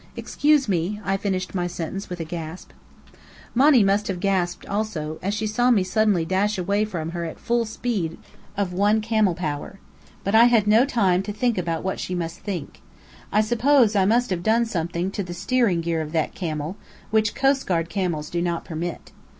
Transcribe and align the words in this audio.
"Excuse 0.15 0.67
me," 0.67 0.99
I 1.05 1.15
finished 1.15 1.53
my 1.53 1.67
sentence 1.67 2.09
with 2.09 2.19
a 2.19 2.23
gasp. 2.23 2.71
Monny 3.53 3.83
must 3.83 4.07
have 4.07 4.19
gasped 4.19 4.65
also, 4.65 5.19
as 5.21 5.35
she 5.35 5.45
saw 5.45 5.69
me 5.69 5.83
suddenly 5.83 6.25
dash 6.25 6.57
away 6.57 6.85
from 6.85 7.11
her 7.11 7.23
at 7.23 7.37
full 7.37 7.65
speed 7.65 8.17
of 8.57 8.73
one 8.73 8.99
camel 8.99 9.35
power. 9.35 9.79
But 10.23 10.33
I 10.33 10.45
had 10.45 10.65
no 10.65 10.85
time 10.87 11.21
to 11.21 11.31
think 11.31 11.55
about 11.55 11.83
what 11.83 11.99
she 11.99 12.15
might 12.15 12.31
think. 12.31 12.81
I 13.31 13.41
suppose 13.41 13.95
I 13.95 14.05
must 14.05 14.31
have 14.31 14.41
done 14.41 14.65
something 14.65 15.11
to 15.11 15.21
the 15.21 15.35
steering 15.35 15.81
gear 15.81 16.01
of 16.01 16.13
that 16.13 16.33
camel, 16.33 16.77
which 17.11 17.35
coastguard 17.35 17.87
camels 17.89 18.31
do 18.31 18.41
not 18.41 18.65
permit. 18.65 19.11